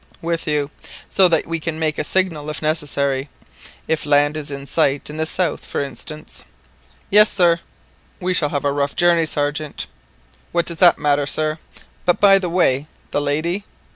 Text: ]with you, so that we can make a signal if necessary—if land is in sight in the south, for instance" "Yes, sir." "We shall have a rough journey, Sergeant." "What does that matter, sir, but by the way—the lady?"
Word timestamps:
]with 0.23 0.47
you, 0.47 0.71
so 1.09 1.27
that 1.27 1.45
we 1.45 1.59
can 1.59 1.77
make 1.77 1.99
a 1.99 2.03
signal 2.03 2.49
if 2.49 2.59
necessary—if 2.59 4.03
land 4.03 4.35
is 4.35 4.49
in 4.49 4.65
sight 4.65 5.07
in 5.11 5.17
the 5.17 5.27
south, 5.27 5.63
for 5.63 5.79
instance" 5.83 6.43
"Yes, 7.11 7.31
sir." 7.31 7.59
"We 8.19 8.33
shall 8.33 8.49
have 8.49 8.65
a 8.65 8.71
rough 8.71 8.95
journey, 8.95 9.27
Sergeant." 9.27 9.85
"What 10.53 10.65
does 10.65 10.77
that 10.77 10.97
matter, 10.97 11.27
sir, 11.27 11.59
but 12.05 12.19
by 12.19 12.39
the 12.39 12.49
way—the 12.49 13.21
lady?" 13.21 13.63